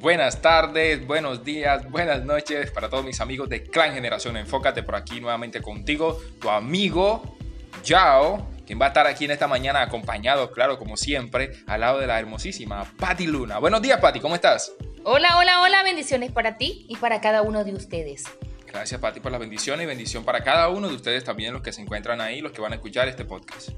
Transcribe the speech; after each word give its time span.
Buenas 0.00 0.40
tardes, 0.40 1.06
buenos 1.06 1.44
días, 1.44 1.90
buenas 1.90 2.24
noches 2.24 2.70
para 2.70 2.88
todos 2.88 3.04
mis 3.04 3.20
amigos 3.20 3.50
de 3.50 3.64
Clan 3.64 3.92
Generación 3.92 4.38
Enfócate 4.38 4.82
por 4.82 4.94
aquí 4.94 5.20
nuevamente 5.20 5.60
contigo, 5.60 6.18
tu 6.40 6.48
amigo 6.48 7.36
Yao, 7.84 8.48
quien 8.66 8.80
va 8.80 8.86
a 8.86 8.88
estar 8.88 9.06
aquí 9.06 9.26
en 9.26 9.32
esta 9.32 9.46
mañana 9.46 9.82
acompañado, 9.82 10.52
claro, 10.52 10.78
como 10.78 10.96
siempre, 10.96 11.52
al 11.66 11.80
lado 11.80 11.98
de 11.98 12.06
la 12.06 12.18
hermosísima 12.18 12.90
Patti 12.96 13.26
Luna. 13.26 13.58
Buenos 13.58 13.82
días, 13.82 14.00
Patti, 14.00 14.20
¿cómo 14.20 14.34
estás? 14.34 14.72
Hola, 15.04 15.36
hola, 15.36 15.60
hola, 15.60 15.82
bendiciones 15.82 16.32
para 16.32 16.56
ti 16.56 16.86
y 16.88 16.96
para 16.96 17.20
cada 17.20 17.42
uno 17.42 17.62
de 17.62 17.74
ustedes. 17.74 18.24
Gracias, 18.66 18.98
Patti, 18.98 19.20
por 19.20 19.32
las 19.32 19.40
bendiciones 19.40 19.84
y 19.84 19.86
bendición 19.86 20.24
para 20.24 20.42
cada 20.42 20.70
uno 20.70 20.88
de 20.88 20.94
ustedes 20.94 21.24
también, 21.24 21.52
los 21.52 21.60
que 21.60 21.72
se 21.72 21.82
encuentran 21.82 22.22
ahí, 22.22 22.40
los 22.40 22.52
que 22.52 22.62
van 22.62 22.72
a 22.72 22.76
escuchar 22.76 23.06
este 23.06 23.26
podcast. 23.26 23.68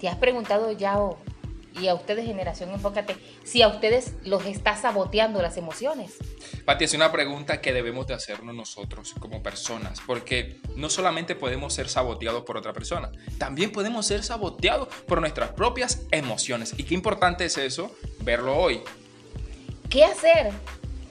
¿Te 0.00 0.08
has 0.08 0.16
preguntado, 0.16 0.72
Yao, 0.72 1.20
y 1.80 1.88
a 1.88 1.94
ustedes, 1.94 2.26
generación 2.26 2.70
Enfócate, 2.70 3.16
si 3.44 3.62
a 3.62 3.68
ustedes 3.68 4.14
los 4.24 4.44
está 4.46 4.76
saboteando 4.76 5.40
las 5.42 5.56
emociones. 5.56 6.16
Pati, 6.64 6.84
es 6.84 6.94
una 6.94 7.10
pregunta 7.10 7.60
que 7.60 7.72
debemos 7.72 8.06
de 8.06 8.14
hacernos 8.14 8.54
nosotros 8.54 9.14
como 9.18 9.42
personas, 9.42 10.00
porque 10.06 10.60
no 10.76 10.88
solamente 10.88 11.34
podemos 11.34 11.74
ser 11.74 11.88
saboteados 11.88 12.44
por 12.44 12.56
otra 12.56 12.72
persona, 12.72 13.10
también 13.38 13.72
podemos 13.72 14.06
ser 14.06 14.22
saboteados 14.22 14.88
por 15.06 15.20
nuestras 15.20 15.50
propias 15.50 16.02
emociones. 16.10 16.74
Y 16.76 16.84
qué 16.84 16.94
importante 16.94 17.44
es 17.44 17.58
eso, 17.58 17.94
verlo 18.20 18.56
hoy. 18.56 18.82
¿Qué 19.88 20.04
hacer 20.04 20.52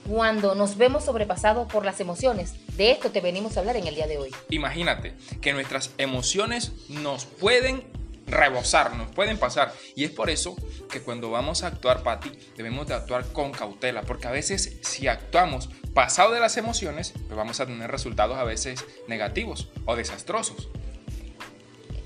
cuando 0.09 0.55
nos 0.55 0.77
vemos 0.77 1.05
sobrepasados 1.05 1.71
por 1.71 1.85
las 1.85 1.99
emociones? 1.99 2.53
De 2.75 2.91
esto 2.91 3.12
te 3.12 3.21
venimos 3.21 3.57
a 3.57 3.59
hablar 3.59 3.75
en 3.75 3.87
el 3.87 3.95
día 3.95 4.07
de 4.07 4.17
hoy. 4.17 4.31
Imagínate 4.49 5.13
que 5.41 5.53
nuestras 5.53 5.91
emociones 5.98 6.71
nos 6.89 7.25
pueden 7.25 7.84
rebosarnos, 8.31 9.12
pueden 9.12 9.38
pasar. 9.38 9.73
Y 9.95 10.03
es 10.03 10.12
por 10.12 10.30
eso 10.30 10.55
que 10.91 11.02
cuando 11.02 11.29
vamos 11.29 11.63
a 11.63 11.68
actuar, 11.68 12.04
Patti, 12.04 12.32
debemos 12.55 12.88
de 12.88 12.96
actuar 12.96 13.32
con 13.32 13.51
cautela, 13.51 14.01
porque 14.04 14.27
a 14.27 14.32
veces 14.32 14.77
si 14.82 15.07
actuamos 15.07 15.70
pasado 15.93 16.32
de 16.32 16.40
las 16.40 16.57
emociones, 16.57 17.13
pues 17.27 17.35
vamos 17.35 17.60
a 17.60 17.65
tener 17.65 17.91
resultados 17.91 18.38
a 18.38 18.43
veces 18.43 18.84
negativos 19.07 19.70
o 19.85 19.96
desastrosos. 19.96 20.70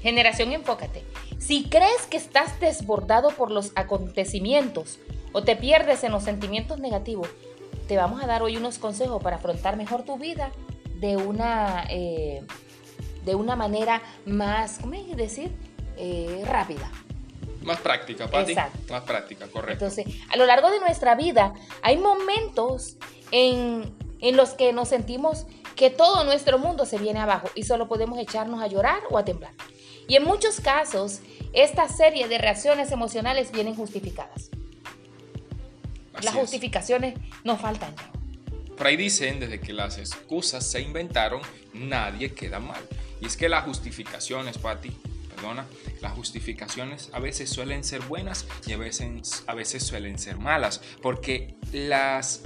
Generación 0.02 0.52
Enfócate. 0.52 1.04
Si 1.40 1.68
crees 1.70 2.06
que 2.10 2.18
estás 2.18 2.60
desbordado 2.60 3.30
por 3.30 3.52
los 3.52 3.72
acontecimientos 3.76 5.00
o 5.32 5.44
te 5.44 5.56
pierdes 5.56 6.04
en 6.04 6.12
los 6.12 6.24
sentimientos 6.24 6.80
negativos, 6.80 7.28
te 7.88 7.98
vamos 7.98 8.24
a 8.24 8.28
dar 8.28 8.42
hoy 8.42 8.58
unos 8.58 8.80
consejos 8.80 9.22
para 9.22 9.38
afrontar 9.38 9.78
mejor 9.78 10.04
tu 10.04 10.18
vida 10.18 10.52
de 11.00 11.18
una, 11.18 11.86
eh, 11.90 12.44
de 13.26 13.36
una 13.36 13.56
manera 13.56 14.02
más, 14.26 14.80
¿cómo 14.80 14.96
decir? 15.16 15.52
Eh, 15.98 16.44
rápida. 16.46 16.92
Más 17.62 17.80
práctica, 17.80 18.28
Pati. 18.28 18.56
Más 18.90 19.04
práctica, 19.04 19.48
correcto. 19.48 19.86
Entonces, 19.86 20.06
a 20.30 20.38
lo 20.38 20.46
largo 20.46 20.70
de 20.70 20.80
nuestra 20.80 21.16
vida 21.16 21.54
hay 21.82 21.98
momentos 21.98 22.98
en, 23.32 23.92
en 24.20 24.38
los 24.38 24.52
que 24.52 24.72
nos 24.72 24.90
sentimos 24.90 25.48
que 25.76 25.90
todo 25.90 26.24
nuestro 26.24 26.60
mundo 26.60 26.86
se 26.86 26.98
viene 26.98 27.20
abajo 27.20 27.50
y 27.56 27.64
solo 27.64 27.88
podemos 27.88 28.20
echarnos 28.20 28.62
a 28.62 28.68
llorar 28.68 29.02
o 29.10 29.18
a 29.18 29.26
temblar. 29.26 29.54
Y 30.08 30.16
en 30.16 30.24
muchos 30.24 30.62
casos, 30.62 31.22
esta 31.54 31.90
serie 31.90 32.28
de 32.28 32.38
reacciones 32.38 32.92
emocionales 32.92 33.52
vienen 33.52 33.76
justificadas. 33.76 34.52
Las 36.22 36.34
justificaciones 36.34 37.16
no 37.44 37.58
faltan. 37.58 37.94
Por 38.78 38.88
ahí 38.88 38.98
dicen, 38.98 39.40
desde 39.40 39.60
que 39.60 39.74
las 39.74 39.98
excusas 39.98 40.66
se 40.66 40.82
inventaron, 40.82 41.42
nadie 41.74 42.34
queda 42.34 42.60
mal. 42.60 42.82
Y 43.22 43.26
es 43.26 43.38
que 43.38 43.50
las 43.50 43.64
justificaciones, 43.64 44.58
Pati, 44.58 44.92
perdona, 45.36 45.66
las 46.02 46.14
justificaciones 46.14 47.10
a 47.14 47.20
veces 47.20 47.50
suelen 47.50 47.84
ser 47.84 48.02
buenas 48.02 48.48
y 48.66 48.74
a 48.74 48.78
veces, 48.78 49.44
a 49.48 49.54
veces 49.54 49.84
suelen 49.84 50.18
ser 50.18 50.38
malas, 50.38 50.82
porque 51.02 51.56
las 51.72 52.42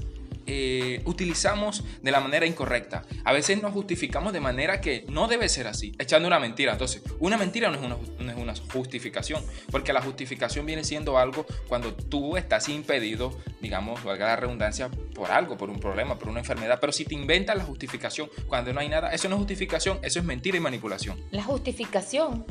eh, 0.51 1.03
utilizamos 1.05 1.83
de 2.01 2.11
la 2.11 2.19
manera 2.19 2.47
incorrecta. 2.47 3.05
A 3.23 3.33
veces 3.33 3.61
nos 3.61 3.71
justificamos 3.71 4.33
de 4.33 4.39
manera 4.39 4.81
que 4.81 5.05
no 5.07 5.27
debe 5.27 5.47
ser 5.47 5.67
así, 5.67 5.93
echando 5.99 6.27
una 6.27 6.39
mentira. 6.39 6.71
Entonces, 6.71 7.03
una 7.19 7.37
mentira 7.37 7.69
no 7.69 7.75
es 7.75 7.83
una, 7.83 7.97
no 8.17 8.31
es 8.31 8.37
una 8.37 8.55
justificación, 8.73 9.43
porque 9.69 9.93
la 9.93 10.01
justificación 10.01 10.65
viene 10.65 10.83
siendo 10.83 11.19
algo 11.19 11.45
cuando 11.67 11.93
tú 11.93 12.35
estás 12.35 12.67
impedido, 12.67 13.37
digamos, 13.61 14.03
valga 14.03 14.25
la 14.25 14.35
redundancia, 14.37 14.89
por 15.13 15.29
algo, 15.29 15.55
por 15.55 15.69
un 15.69 15.79
problema, 15.79 16.17
por 16.17 16.29
una 16.29 16.39
enfermedad. 16.39 16.79
Pero 16.81 16.93
si 16.93 17.05
te 17.05 17.13
inventas 17.13 17.55
la 17.55 17.63
justificación 17.63 18.27
cuando 18.47 18.73
no 18.73 18.79
hay 18.79 18.89
nada, 18.89 19.13
eso 19.13 19.29
no 19.29 19.35
es 19.35 19.39
justificación, 19.39 19.99
eso 20.01 20.17
es 20.17 20.25
mentira 20.25 20.57
y 20.57 20.61
manipulación. 20.61 21.23
La 21.29 21.43
justificación 21.43 22.45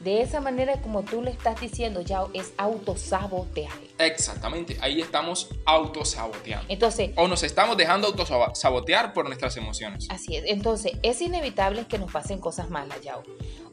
de 0.00 0.22
esa 0.22 0.40
manera 0.40 0.80
como 0.80 1.02
tú 1.02 1.22
le 1.22 1.30
estás 1.30 1.60
diciendo, 1.60 2.00
ya 2.00 2.24
es 2.32 2.52
autosaboteaje. 2.56 3.90
Exactamente, 3.98 4.78
ahí 4.80 5.00
estamos 5.00 5.48
autosaboteando. 5.66 6.66
Entonces, 6.68 7.10
o 7.16 7.28
nos 7.28 7.42
estamos 7.42 7.76
dejando 7.76 8.08
autosabotear 8.08 9.12
por 9.12 9.26
nuestras 9.26 9.56
emociones. 9.56 10.06
Así 10.10 10.36
es, 10.36 10.44
entonces 10.46 10.92
es 11.02 11.20
inevitable 11.20 11.86
que 11.86 11.98
nos 11.98 12.10
pasen 12.10 12.40
cosas 12.40 12.70
malas, 12.70 13.00
Yao. 13.02 13.22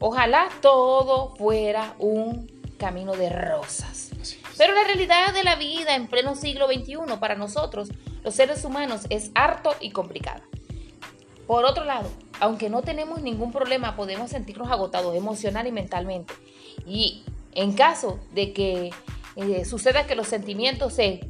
Ojalá 0.00 0.48
todo 0.60 1.34
fuera 1.36 1.94
un 1.98 2.58
camino 2.78 3.14
de 3.14 3.30
rosas. 3.30 4.10
Pero 4.56 4.74
la 4.74 4.84
realidad 4.84 5.32
de 5.32 5.44
la 5.44 5.56
vida 5.56 5.94
en 5.94 6.08
pleno 6.08 6.34
siglo 6.34 6.66
XXI 6.66 7.16
para 7.18 7.34
nosotros, 7.34 7.88
los 8.22 8.34
seres 8.34 8.64
humanos, 8.64 9.02
es 9.10 9.30
harto 9.34 9.74
y 9.80 9.90
complicada. 9.90 10.42
Por 11.48 11.64
otro 11.64 11.84
lado, 11.84 12.10
aunque 12.40 12.68
no 12.68 12.82
tenemos 12.82 13.22
ningún 13.22 13.52
problema, 13.52 13.96
podemos 13.96 14.28
sentirnos 14.28 14.70
agotados 14.70 15.16
emocional 15.16 15.66
y 15.66 15.72
mentalmente. 15.72 16.34
Y 16.86 17.22
en 17.54 17.72
caso 17.72 18.20
de 18.34 18.52
que 18.52 18.90
eh, 19.34 19.64
suceda 19.64 20.06
que 20.06 20.14
los 20.14 20.28
sentimientos 20.28 20.92
se 20.92 21.20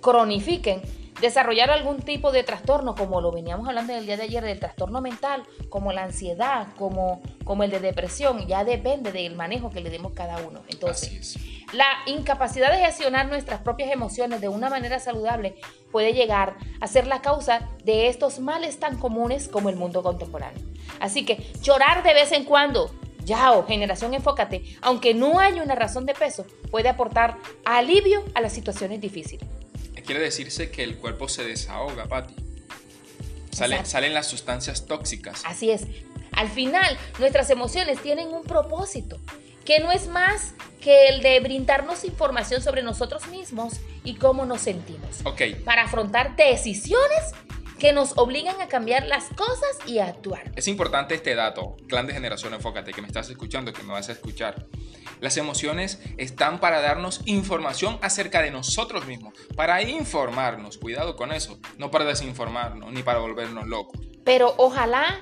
cronifiquen, 0.00 0.82
desarrollar 1.20 1.70
algún 1.70 2.00
tipo 2.00 2.32
de 2.32 2.44
trastorno, 2.44 2.94
como 2.94 3.20
lo 3.20 3.32
veníamos 3.32 3.68
hablando 3.68 3.92
el 3.94 4.06
día 4.06 4.16
de 4.16 4.24
ayer, 4.24 4.44
del 4.44 4.60
trastorno 4.60 5.00
mental, 5.00 5.42
como 5.68 5.92
la 5.92 6.04
ansiedad, 6.04 6.68
como, 6.76 7.20
como 7.44 7.64
el 7.64 7.70
de 7.70 7.80
depresión, 7.80 8.46
ya 8.46 8.64
depende 8.64 9.12
del 9.12 9.34
manejo 9.34 9.70
que 9.70 9.80
le 9.80 9.90
demos 9.90 10.12
cada 10.12 10.38
uno. 10.38 10.62
Entonces, 10.68 11.38
la 11.72 11.86
incapacidad 12.06 12.72
de 12.72 12.78
gestionar 12.78 13.28
nuestras 13.28 13.60
propias 13.60 13.90
emociones 13.90 14.40
de 14.40 14.48
una 14.48 14.70
manera 14.70 14.98
saludable 15.00 15.56
puede 15.92 16.14
llegar 16.14 16.56
a 16.80 16.86
ser 16.86 17.06
la 17.06 17.20
causa 17.20 17.68
de 17.84 18.08
estos 18.08 18.38
males 18.40 18.78
tan 18.78 18.98
comunes 18.98 19.48
como 19.48 19.68
el 19.68 19.76
mundo 19.76 20.02
contemporáneo. 20.02 20.64
Así 21.00 21.24
que 21.24 21.52
llorar 21.62 22.02
de 22.02 22.14
vez 22.14 22.32
en 22.32 22.44
cuando, 22.44 22.90
ya 23.24 23.52
o 23.52 23.66
generación 23.66 24.14
enfócate, 24.14 24.62
aunque 24.80 25.12
no 25.12 25.40
haya 25.40 25.62
una 25.62 25.74
razón 25.74 26.06
de 26.06 26.14
peso, 26.14 26.46
puede 26.70 26.88
aportar 26.88 27.36
alivio 27.64 28.24
a 28.34 28.40
las 28.40 28.52
situaciones 28.52 29.00
difíciles. 29.00 29.46
Quiere 30.08 30.22
decirse 30.22 30.70
que 30.70 30.82
el 30.84 30.96
cuerpo 30.96 31.28
se 31.28 31.44
desahoga, 31.44 32.06
Patti. 32.06 32.34
Salen, 33.50 33.84
salen 33.84 34.14
las 34.14 34.26
sustancias 34.26 34.86
tóxicas. 34.86 35.42
Así 35.44 35.68
es. 35.68 35.82
Al 36.32 36.48
final, 36.48 36.96
nuestras 37.18 37.50
emociones 37.50 38.00
tienen 38.00 38.28
un 38.28 38.42
propósito, 38.42 39.20
que 39.66 39.80
no 39.80 39.92
es 39.92 40.08
más 40.08 40.54
que 40.80 41.08
el 41.08 41.20
de 41.20 41.38
brindarnos 41.40 42.04
información 42.04 42.62
sobre 42.62 42.82
nosotros 42.82 43.26
mismos 43.26 43.80
y 44.02 44.14
cómo 44.14 44.46
nos 44.46 44.62
sentimos. 44.62 45.20
Ok. 45.24 45.42
Para 45.66 45.82
afrontar 45.82 46.36
decisiones 46.36 47.34
que 47.78 47.92
nos 47.92 48.18
obligan 48.18 48.60
a 48.60 48.68
cambiar 48.68 49.06
las 49.06 49.28
cosas 49.30 49.78
y 49.86 49.98
a 49.98 50.06
actuar. 50.06 50.50
Es 50.56 50.68
importante 50.68 51.14
este 51.14 51.34
dato, 51.34 51.76
clan 51.86 52.06
de 52.06 52.12
generación, 52.12 52.52
enfócate, 52.54 52.92
que 52.92 53.00
me 53.00 53.06
estás 53.06 53.30
escuchando, 53.30 53.72
que 53.72 53.82
me 53.82 53.92
vas 53.92 54.08
a 54.08 54.12
escuchar. 54.12 54.66
Las 55.20 55.36
emociones 55.36 56.00
están 56.16 56.60
para 56.60 56.80
darnos 56.80 57.22
información 57.24 57.98
acerca 58.02 58.42
de 58.42 58.50
nosotros 58.50 59.06
mismos, 59.06 59.34
para 59.56 59.82
informarnos, 59.82 60.78
cuidado 60.78 61.16
con 61.16 61.32
eso, 61.32 61.58
no 61.78 61.90
para 61.90 62.04
desinformarnos 62.04 62.92
ni 62.92 63.02
para 63.02 63.20
volvernos 63.20 63.66
locos. 63.66 64.00
Pero 64.24 64.54
ojalá 64.58 65.20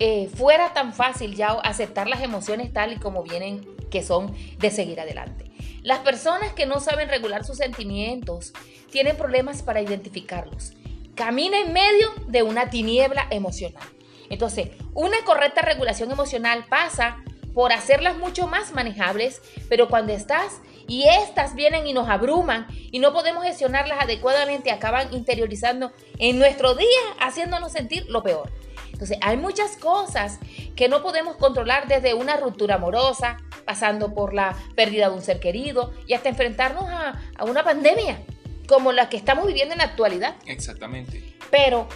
eh, 0.00 0.28
fuera 0.34 0.72
tan 0.72 0.92
fácil 0.92 1.36
ya 1.36 1.52
aceptar 1.52 2.08
las 2.08 2.22
emociones 2.22 2.72
tal 2.72 2.92
y 2.92 2.96
como 2.98 3.22
vienen, 3.22 3.66
que 3.90 4.02
son 4.02 4.34
de 4.58 4.70
seguir 4.70 5.00
adelante. 5.00 5.50
Las 5.82 6.00
personas 6.00 6.52
que 6.54 6.66
no 6.66 6.80
saben 6.80 7.08
regular 7.08 7.44
sus 7.44 7.58
sentimientos 7.58 8.52
tienen 8.90 9.16
problemas 9.16 9.62
para 9.62 9.80
identificarlos 9.82 10.74
camina 11.14 11.58
en 11.60 11.72
medio 11.72 12.12
de 12.26 12.42
una 12.42 12.70
tiniebla 12.70 13.26
emocional. 13.30 13.88
Entonces, 14.30 14.70
una 14.94 15.18
correcta 15.24 15.62
regulación 15.62 16.10
emocional 16.10 16.64
pasa 16.68 17.22
por 17.52 17.72
hacerlas 17.72 18.16
mucho 18.16 18.46
más 18.46 18.72
manejables, 18.72 19.40
pero 19.68 19.88
cuando 19.88 20.12
estás 20.12 20.60
y 20.88 21.04
estas 21.04 21.54
vienen 21.54 21.86
y 21.86 21.92
nos 21.92 22.08
abruman 22.08 22.66
y 22.70 22.98
no 22.98 23.12
podemos 23.12 23.44
gestionarlas 23.44 24.02
adecuadamente, 24.02 24.70
acaban 24.70 25.12
interiorizando 25.14 25.92
en 26.18 26.38
nuestro 26.38 26.74
día, 26.74 26.88
haciéndonos 27.20 27.72
sentir 27.72 28.06
lo 28.08 28.22
peor. 28.22 28.50
Entonces, 28.92 29.18
hay 29.22 29.36
muchas 29.36 29.76
cosas 29.76 30.38
que 30.76 30.88
no 30.88 31.02
podemos 31.02 31.36
controlar 31.36 31.88
desde 31.88 32.14
una 32.14 32.36
ruptura 32.36 32.76
amorosa, 32.76 33.38
pasando 33.64 34.14
por 34.14 34.34
la 34.34 34.56
pérdida 34.76 35.08
de 35.08 35.14
un 35.14 35.22
ser 35.22 35.40
querido 35.40 35.92
y 36.06 36.14
hasta 36.14 36.28
enfrentarnos 36.28 36.84
a, 36.84 37.20
a 37.36 37.44
una 37.44 37.64
pandemia 37.64 38.20
como 38.66 38.92
la 38.92 39.08
que 39.08 39.16
estamos 39.16 39.46
viviendo 39.46 39.72
en 39.72 39.78
la 39.78 39.84
actualidad. 39.84 40.36
Exactamente. 40.46 41.36
Pero 41.50 41.88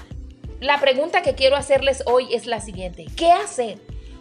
la 0.60 0.80
pregunta 0.80 1.22
que 1.22 1.34
quiero 1.34 1.56
hacerles 1.56 2.02
hoy 2.06 2.34
es 2.34 2.46
la 2.46 2.60
siguiente. 2.60 3.06
¿Qué 3.16 3.30
hacer 3.30 3.78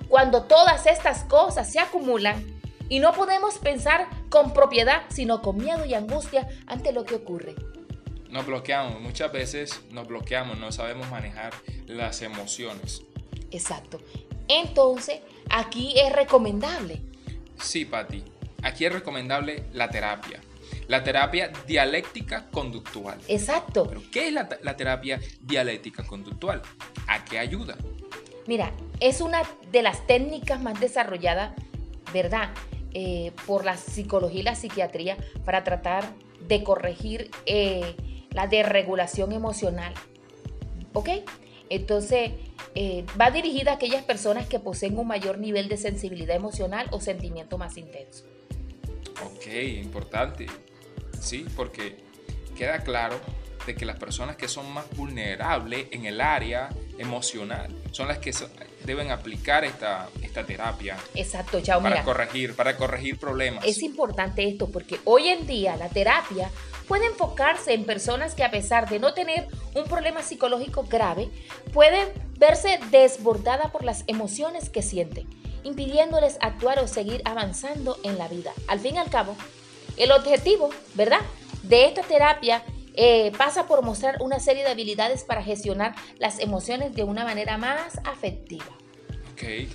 cuando 0.08 0.44
todas 0.44 0.86
estas 0.86 1.24
cosas 1.24 1.72
se 1.72 1.80
acumulan 1.80 2.60
y 2.90 3.00
no 3.00 3.12
podemos 3.14 3.58
pensar 3.58 4.08
con 4.30 4.54
propiedad, 4.54 5.04
sino 5.10 5.42
con 5.42 5.58
miedo 5.58 5.86
y 5.86 5.94
angustia 5.94 6.48
ante 6.68 6.92
lo 6.92 7.06
que 7.06 7.16
ocurre? 7.16 7.56
Nos 8.30 8.46
bloqueamos, 8.46 9.02
muchas 9.02 9.32
veces 9.32 9.82
nos 9.92 10.08
bloqueamos, 10.08 10.58
no 10.58 10.72
sabemos 10.72 11.10
manejar 11.10 11.54
las 11.88 12.22
emociones. 12.22 13.02
Exacto. 13.52 14.00
Entonces, 14.48 15.22
aquí 15.50 15.94
es 15.98 16.14
recomendable. 16.14 17.02
Sí, 17.60 17.86
Patti. 17.86 18.24
Aquí 18.64 18.86
es 18.86 18.94
recomendable 18.94 19.66
la 19.74 19.90
terapia. 19.90 20.42
La 20.88 21.04
terapia 21.04 21.52
dialéctica 21.68 22.48
conductual. 22.50 23.20
Exacto. 23.28 23.86
¿Pero 23.88 24.02
qué 24.12 24.28
es 24.28 24.34
la, 24.34 24.78
terapia 24.78 25.20
dialéctica 25.42 26.06
conductual? 26.06 26.62
¿A 27.08 27.26
qué 27.26 27.40
ayuda? 27.40 27.76
Mira, 28.48 28.72
es 29.02 29.20
una 29.20 29.42
de 29.72 29.82
las 29.82 30.08
técnicas 30.08 30.62
más 30.62 30.80
desarrolladas, 30.80 31.54
¿verdad? 32.14 32.52
Eh, 32.94 33.34
por 33.46 33.66
la 33.66 33.76
psicología 33.76 34.40
y 34.40 34.44
la 34.44 34.56
psiquiatría 34.56 35.18
para 35.44 35.64
tratar 35.64 36.06
de 36.48 36.64
corregir 36.64 37.30
eh, 37.46 37.96
la 38.32 38.48
desregulación 38.48 39.34
emocional. 39.34 39.94
¿Ok? 40.94 41.10
Entonces, 41.70 42.32
eh, 42.76 43.06
va 43.20 43.32
dirigida 43.32 43.72
a 43.72 43.76
aquellas 43.76 44.04
personas 44.04 44.48
que 44.48 44.60
poseen 44.60 44.98
un 44.98 45.08
mayor 45.08 45.38
nivel 45.40 45.68
de 45.68 45.78
sensibilidad 45.78 46.36
emocional 46.36 46.88
o 46.92 47.02
sentimiento 47.02 47.58
más 47.58 47.78
intenso. 47.78 48.24
Ok, 49.26 49.48
importante. 49.82 50.46
Sí, 51.20 51.46
porque 51.56 51.98
queda 52.58 52.80
claro 52.80 53.20
de 53.66 53.76
que 53.76 53.86
las 53.86 53.98
personas 53.98 54.38
que 54.38 54.48
son 54.48 54.72
más 54.72 54.86
vulnerables 54.96 55.88
en 55.92 56.06
el 56.06 56.22
área 56.22 56.70
emocional 56.98 57.76
son 57.92 58.08
las 58.08 58.18
que 58.20 58.32
deben 58.86 59.12
aplicar 59.12 59.66
esta, 59.66 60.08
esta 60.22 60.46
terapia. 60.46 60.98
Exacto, 61.14 61.60
chao. 61.62 61.82
Para 61.82 62.04
corregir, 62.04 62.56
para 62.56 62.78
corregir 62.78 63.20
problemas. 63.20 63.66
Es 63.66 63.84
importante 63.84 64.48
esto 64.48 64.70
porque 64.72 65.00
hoy 65.04 65.28
en 65.28 65.46
día 65.46 65.76
la 65.76 65.90
terapia 65.90 66.50
puede 66.88 67.06
enfocarse 67.08 67.74
en 67.74 67.84
personas 67.84 68.34
que 68.34 68.46
a 68.46 68.52
pesar 68.52 68.90
de 68.90 69.00
no 69.00 69.14
tener 69.14 69.48
un 69.76 69.84
problema 69.84 70.24
psicológico 70.24 70.84
grave, 70.84 71.30
pueden 71.74 72.08
verse 72.38 72.80
desbordada 72.90 73.72
por 73.74 73.84
las 73.84 74.06
emociones 74.08 74.70
que 74.70 74.82
sienten, 74.82 75.28
impidiéndoles 75.64 76.38
actuar 76.40 76.80
o 76.80 76.88
seguir 76.88 77.22
avanzando 77.26 77.98
en 78.04 78.18
la 78.18 78.30
vida. 78.30 78.54
Al 78.68 78.80
fin 78.80 78.96
y 78.96 79.00
al 79.00 79.10
cabo, 79.10 79.36
el 79.98 80.12
objetivo, 80.12 80.70
¿verdad?, 80.94 81.20
de 81.64 81.86
esta 81.86 82.02
terapia 82.02 82.64
eh, 82.94 83.32
pasa 83.38 83.68
por 83.68 83.84
mostrar 83.84 84.22
una 84.22 84.40
serie 84.40 84.64
de 84.64 84.70
habilidades 84.70 85.24
para 85.24 85.44
gestionar 85.44 85.96
las 86.18 86.40
emociones 86.40 86.96
de 86.96 87.04
una 87.04 87.26
manera 87.26 87.58
más 87.58 88.00
afectiva. 88.06 88.66
Okay. 89.34 89.70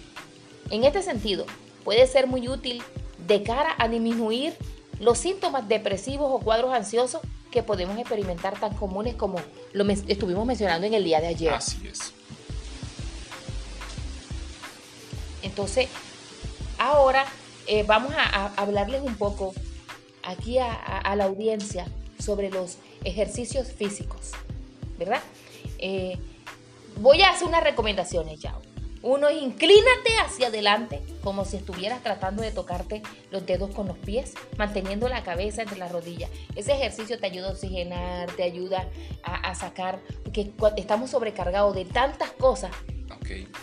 En 0.70 0.84
este 0.84 1.02
sentido, 1.02 1.46
puede 1.84 2.06
ser 2.06 2.26
muy 2.26 2.48
útil 2.48 2.82
de 3.26 3.42
cara 3.42 3.74
a 3.78 3.88
disminuir 3.88 4.54
los 4.98 5.18
síntomas 5.18 5.68
depresivos 5.68 6.30
o 6.32 6.38
cuadros 6.38 6.72
ansiosos 6.72 7.20
que 7.50 7.62
podemos 7.62 7.98
experimentar 7.98 8.58
tan 8.58 8.74
comunes 8.74 9.14
como 9.14 9.38
lo 9.72 9.88
estuvimos 9.90 10.46
mencionando 10.46 10.86
en 10.86 10.94
el 10.94 11.04
día 11.04 11.20
de 11.20 11.28
ayer. 11.28 11.52
Así 11.52 11.86
es. 11.86 12.12
Entonces, 15.42 15.88
ahora 16.78 17.26
eh, 17.66 17.84
vamos 17.84 18.12
a, 18.16 18.52
hablarles 18.56 19.02
un 19.02 19.16
poco 19.16 19.54
aquí 20.22 20.58
a, 20.58 21.14
la 21.16 21.24
audiencia 21.24 21.86
sobre 22.18 22.50
los 22.50 22.78
ejercicios 23.04 23.72
físicos, 23.72 24.32
¿verdad? 24.98 25.22
Eh, 25.78 26.18
voy 26.96 27.22
a 27.22 27.30
hacer 27.30 27.48
unas 27.48 27.64
recomendaciones, 27.64 28.40
ya. 28.40 28.56
Uno 29.02 29.28
es 29.28 29.42
inclínate 29.42 30.16
hacia 30.24 30.46
adelante, 30.46 31.02
como 31.24 31.44
si 31.44 31.56
estuvieras 31.56 32.02
tratando 32.04 32.40
de 32.40 32.52
tocarte 32.52 33.02
los 33.32 33.44
dedos 33.44 33.74
con 33.74 33.88
los 33.88 33.98
pies, 33.98 34.34
manteniendo 34.56 35.08
la 35.08 35.24
cabeza 35.24 35.62
entre 35.62 35.76
las 35.76 35.90
rodillas. 35.90 36.30
Ese 36.54 36.72
ejercicio 36.72 37.18
te 37.18 37.26
ayuda 37.26 37.48
a 37.48 37.52
oxigenar, 37.52 38.30
te 38.32 38.44
ayuda 38.44 38.88
a, 39.24 39.54
sacar, 39.56 40.00
porque 40.22 40.52
estamos 40.76 41.10
sobrecargados 41.10 41.74
de 41.74 41.84
tantas 41.84 42.30
cosas. 42.30 42.70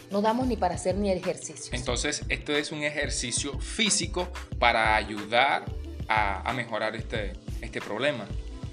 No 0.09 0.21
damos 0.21 0.47
ni 0.47 0.57
para 0.57 0.75
hacer 0.75 0.95
ni 0.95 1.11
ejercicio. 1.11 1.71
Entonces, 1.73 2.23
esto 2.29 2.53
es 2.53 2.71
un 2.71 2.83
ejercicio 2.83 3.59
físico 3.59 4.27
para 4.57 4.95
ayudar 4.95 5.65
a, 6.09 6.49
a 6.49 6.53
mejorar 6.53 6.97
este, 6.97 7.33
este 7.61 7.79
problema. 7.79 8.25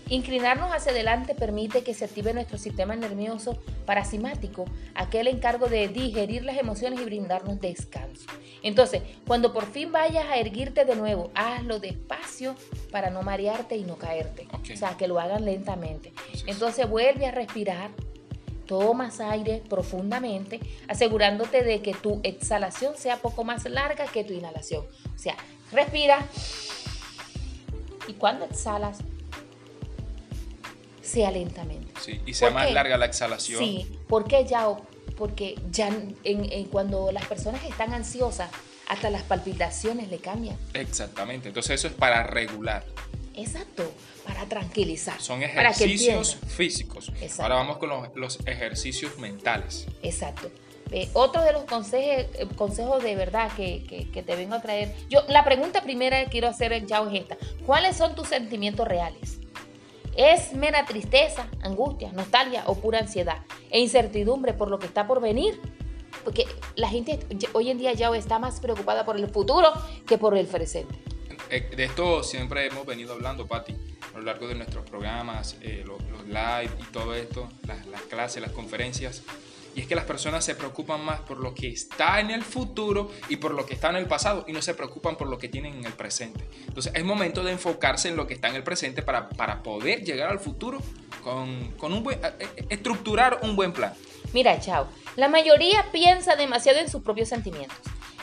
Inclinarnos 0.08 0.72
hacia 0.72 0.92
adelante 0.92 1.34
permite 1.34 1.82
que 1.82 1.92
se 1.92 2.04
active 2.04 2.32
nuestro 2.32 2.58
sistema 2.58 2.94
nervioso 2.94 3.60
parasimático, 3.86 4.64
aquel 4.94 5.26
encargo 5.26 5.66
de 5.66 5.88
digerir 5.88 6.44
las 6.44 6.58
emociones 6.58 7.00
y 7.00 7.04
brindarnos 7.04 7.60
descanso. 7.60 8.26
Entonces, 8.62 9.02
cuando 9.26 9.52
por 9.52 9.66
fin 9.66 9.90
vayas 9.90 10.26
a 10.26 10.36
erguirte 10.38 10.84
de 10.84 10.94
nuevo, 10.94 11.32
hazlo 11.34 11.80
despacio 11.80 12.54
para 12.92 13.10
no 13.10 13.22
marearte 13.22 13.76
y 13.76 13.82
no 13.82 13.96
caerte. 13.96 14.46
O 14.52 14.76
sea, 14.76 14.96
que 14.96 15.08
lo 15.08 15.18
hagan 15.18 15.44
lentamente. 15.44 16.12
Entonces, 16.46 16.88
vuelve 16.88 17.26
a 17.26 17.32
respirar. 17.32 17.90
Tomas 18.66 19.20
aire 19.20 19.62
profundamente, 19.68 20.58
asegurándote 20.88 21.62
de 21.62 21.82
que 21.82 21.94
tu 21.94 22.20
exhalación 22.24 22.96
sea 22.96 23.18
poco 23.18 23.44
más 23.44 23.64
larga 23.66 24.06
que 24.06 24.24
tu 24.24 24.32
inhalación. 24.32 24.84
O 25.14 25.18
sea, 25.18 25.36
respira. 25.70 26.26
Y 28.06 28.14
cuando 28.14 28.44
exhalas, 28.44 28.98
sea 31.06 31.30
lentamente. 31.30 31.92
Sí, 32.00 32.20
y 32.26 32.34
sea 32.34 32.50
más 32.50 32.70
larga 32.72 32.96
la 32.96 33.06
exhalación. 33.06 33.58
Sí, 33.58 33.98
¿por 34.08 34.24
qué 34.24 34.44
ya? 34.44 34.68
Porque 35.16 35.58
ya 35.70 35.88
en, 36.24 36.64
cuando 36.64 37.10
las 37.10 37.26
personas 37.26 37.64
están 37.64 37.94
ansiosas, 37.94 38.50
hasta 38.88 39.10
las 39.10 39.22
palpitaciones 39.22 40.10
le 40.10 40.18
cambian. 40.18 40.56
Exactamente, 40.74 41.48
entonces 41.48 41.72
eso 41.80 41.88
es 41.88 41.94
para 41.94 42.22
regular. 42.22 42.84
Exacto, 43.34 43.90
para 44.26 44.46
tranquilizar. 44.46 45.20
Son 45.20 45.42
ejercicios 45.42 46.38
físicos. 46.48 47.12
Ahora 47.38 47.56
vamos 47.56 47.78
con 47.78 47.90
los, 48.14 48.38
ejercicios 48.46 49.18
mentales. 49.18 49.86
Exacto. 50.02 50.50
Eh, 50.92 51.08
otro 51.14 51.42
de 51.42 51.52
los 51.52 51.64
consejos, 51.64 52.26
eh, 52.34 52.46
consejos 52.54 53.02
de 53.02 53.16
verdad 53.16 53.50
que, 53.56 54.08
que, 54.12 54.22
te 54.22 54.36
vengo 54.36 54.54
a 54.54 54.62
traer. 54.62 54.94
Yo, 55.08 55.20
la 55.28 55.44
pregunta 55.44 55.82
primera 55.82 56.24
que 56.24 56.30
quiero 56.30 56.48
hacer 56.48 56.86
ya 56.86 57.00
es 57.00 57.20
esta. 57.20 57.36
¿Cuáles 57.64 57.96
son 57.96 58.14
tus 58.14 58.28
sentimientos 58.28 58.86
reales? 58.86 59.40
Es 60.16 60.52
mera 60.54 60.86
tristeza, 60.86 61.48
angustia, 61.62 62.12
nostalgia 62.12 62.62
o 62.66 62.76
pura 62.76 63.00
ansiedad 63.00 63.38
e 63.70 63.80
incertidumbre 63.80 64.54
por 64.54 64.70
lo 64.70 64.78
que 64.78 64.86
está 64.86 65.06
por 65.06 65.20
venir. 65.20 65.60
Porque 66.24 66.46
la 66.76 66.88
gente 66.88 67.18
hoy 67.52 67.70
en 67.70 67.78
día 67.78 67.92
ya 67.92 68.14
está 68.16 68.38
más 68.38 68.60
preocupada 68.60 69.04
por 69.04 69.16
el 69.16 69.28
futuro 69.28 69.72
que 70.06 70.18
por 70.18 70.36
el 70.36 70.46
presente. 70.46 70.94
Eh, 71.50 71.68
de 71.76 71.84
esto 71.84 72.22
siempre 72.22 72.66
hemos 72.66 72.86
venido 72.86 73.12
hablando, 73.12 73.46
Patti, 73.46 73.76
a 74.14 74.18
lo 74.18 74.24
largo 74.24 74.48
de 74.48 74.54
nuestros 74.54 74.88
programas, 74.88 75.56
eh, 75.60 75.84
los, 75.84 76.00
live 76.26 76.70
y 76.80 76.84
todo 76.92 77.14
esto, 77.14 77.48
las 77.66 78.02
clases, 78.02 78.42
las 78.42 78.50
conferencias. 78.50 79.22
Y 79.76 79.82
es 79.82 79.86
que 79.86 79.94
las 79.94 80.06
personas 80.06 80.42
se 80.42 80.54
preocupan 80.54 81.04
más 81.04 81.20
por 81.20 81.38
lo 81.38 81.54
que 81.54 81.68
está 81.68 82.18
en 82.18 82.30
el 82.30 82.42
futuro 82.42 83.10
y 83.28 83.36
por 83.36 83.52
lo 83.52 83.66
que 83.66 83.74
está 83.74 83.90
en 83.90 83.96
el 83.96 84.06
pasado 84.06 84.46
y 84.48 84.52
no 84.54 84.62
se 84.62 84.72
preocupan 84.72 85.16
por 85.16 85.28
lo 85.28 85.36
que 85.36 85.50
tienen 85.50 85.74
en 85.74 85.84
el 85.84 85.92
presente. 85.92 86.48
Entonces 86.66 86.92
es 86.94 87.04
momento 87.04 87.44
de 87.44 87.52
enfocarse 87.52 88.08
en 88.08 88.16
lo 88.16 88.26
que 88.26 88.32
está 88.32 88.48
en 88.48 88.54
el 88.54 88.62
presente 88.62 89.02
para, 89.02 89.28
para 89.28 89.62
poder 89.62 90.02
llegar 90.02 90.30
al 90.30 90.40
futuro 90.40 90.78
con, 91.22 91.72
con 91.72 91.92
un 91.92 92.02
buen, 92.02 92.18
eh, 92.24 92.32
eh, 92.38 92.66
estructurar 92.70 93.40
un 93.42 93.54
buen 93.54 93.74
plan. 93.74 93.92
Mira, 94.32 94.58
chao. 94.60 94.88
La 95.14 95.28
mayoría 95.28 95.84
piensa 95.92 96.36
demasiado 96.36 96.78
en 96.78 96.88
sus 96.88 97.02
propios 97.02 97.28
sentimientos. 97.28 97.76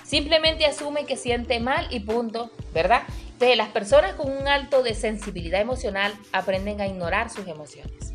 Simplemente 0.03 0.65
asume 0.65 1.05
que 1.05 1.17
siente 1.17 1.59
mal 1.59 1.87
y 1.91 1.99
punto, 1.99 2.49
¿verdad? 2.73 3.03
Entonces, 3.33 3.57
las 3.57 3.69
personas 3.69 4.13
con 4.15 4.31
un 4.31 4.47
alto 4.47 4.81
de 4.81 4.95
sensibilidad 4.95 5.61
emocional 5.61 6.15
aprenden 6.31 6.81
a 6.81 6.87
ignorar 6.87 7.29
sus 7.29 7.47
emociones 7.47 8.12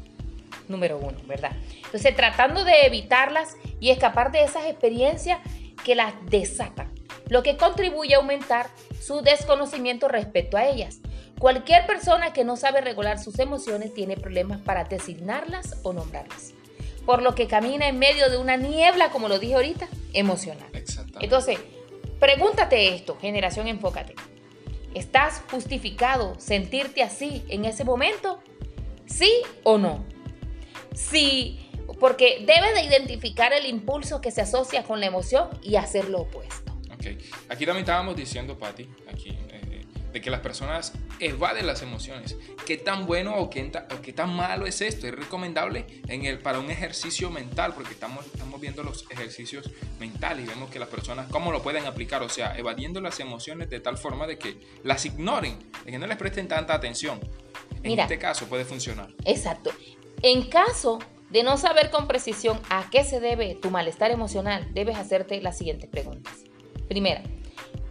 número 0.68 0.98
uno, 0.98 1.18
¿verdad? 1.26 1.52
Entonces, 1.84 2.14
tratando 2.14 2.64
de 2.64 2.87
evitarlas 2.87 3.56
y 3.80 3.90
escapar 3.90 4.32
de 4.32 4.42
esas 4.42 4.66
experiencias 4.66 5.38
que 5.84 5.94
las 5.94 6.14
desatan, 6.26 6.92
lo 7.28 7.42
que 7.42 7.56
contribuye 7.56 8.14
a 8.14 8.18
aumentar 8.18 8.68
su 9.00 9.20
desconocimiento 9.22 10.08
respecto 10.08 10.56
a 10.56 10.66
ellas. 10.66 11.00
Cualquier 11.38 11.87
persona 11.87 12.32
que 12.32 12.44
no 12.44 12.56
sabe 12.56 12.80
regular 12.80 13.18
sus 13.18 13.38
emociones 13.38 13.94
tiene 13.94 14.16
problemas 14.16 14.60
para 14.60 14.84
designarlas 14.84 15.76
o 15.82 15.92
nombrarlas. 15.92 16.52
Por 17.06 17.22
lo 17.22 17.34
que 17.34 17.46
camina 17.46 17.88
en 17.88 17.98
medio 17.98 18.28
de 18.28 18.37
una 18.37 18.56
niebla, 18.56 19.10
como 19.10 19.28
lo 19.28 19.38
dije 19.38 19.54
ahorita, 19.54 19.88
emocional. 20.12 20.68
Entonces, 21.20 21.58
pregúntate 22.18 22.94
esto, 22.94 23.16
generación, 23.20 23.68
enfócate. 23.68 24.14
¿Estás 24.94 25.42
justificado 25.50 26.34
sentirte 26.38 27.02
así 27.02 27.44
en 27.48 27.64
ese 27.64 27.84
momento? 27.84 28.40
¿Sí 29.06 29.32
o 29.62 29.78
no? 29.78 30.04
Sí, 30.99 31.71
porque 32.00 32.45
debe 32.47 32.73
de 32.75 32.83
identificar 32.83 33.52
el 33.52 33.67
impulso 33.67 34.21
que 34.21 34.31
se 34.31 34.40
asocia 34.40 34.83
con 34.83 35.00
la 35.00 35.07
emoción 35.07 35.49
y 35.62 35.76
hacer 35.76 36.09
lo 36.09 36.23
opuesto. 36.23 36.73
Ok, 36.93 37.07
aquí 37.49 37.64
también 37.64 37.85
estábamos 37.85 38.17
diciendo, 38.17 38.59
Patti, 38.59 38.88
aquí, 39.09 39.31
eh, 39.50 39.85
de 40.12 40.21
que 40.21 40.31
las 40.31 40.40
personas 40.40 40.93
evade 41.21 41.62
las 41.62 41.83
emociones. 41.83 42.37
¿Qué 42.67 42.76
tan 42.76 43.07
bueno 43.07 43.37
o 43.37 43.49
qué, 43.49 43.62
tan 44.14 44.31
malo 44.35 44.67
es 44.67 44.81
esto? 44.81 45.07
Es 45.07 45.14
recomendable 45.14 45.87
en 46.09 46.25
el, 46.25 46.38
para 46.38 46.59
un 46.59 46.71
ejercicio 46.71 47.31
mental, 47.31 47.75
porque 47.75 47.93
estamos, 47.93 48.26
estamos 48.26 48.61
viendo 48.61 48.83
los 48.83 49.07
ejercicios 49.11 49.71
mentales 50.00 50.45
y 50.45 50.49
vemos 50.49 50.71
que 50.71 50.78
las 50.78 50.88
personas 50.88 51.28
cómo 51.31 51.52
lo 51.52 51.62
pueden 51.62 51.87
aplicar, 51.87 52.23
o 52.23 52.28
sea, 52.28 52.57
evadiendo 52.57 53.00
las 53.00 53.21
emociones 53.21 53.71
de 53.71 53.81
tal 53.81 53.97
forma 53.97 54.26
de 54.26 54.38
que 54.38 54.61
las 54.83 55.05
ignoren, 55.07 55.59
de 55.85 55.93
que 55.93 55.99
no 55.99 56.07
les 56.07 56.17
presten 56.17 56.49
tanta 56.49 56.75
atención. 56.75 57.21
En 57.83 57.99
este 57.99 58.19
caso 58.19 58.47
puede 58.47 58.64
funcionar. 58.64 59.09
Exacto. 59.25 59.71
En 60.22 60.48
caso 60.48 60.98
de 61.30 61.42
no 61.42 61.56
saber 61.56 61.90
con 61.90 62.08
precisión 62.08 62.60
a 62.70 62.88
qué 62.90 63.04
se 63.04 63.20
debe 63.20 63.54
tu 63.54 63.70
malestar 63.70 64.10
emocional, 64.10 64.66
debes 64.75 64.96
hacerte 64.96 65.40
las 65.40 65.58
siguientes 65.58 65.88
preguntas. 65.88 66.32
Primera, 66.88 67.22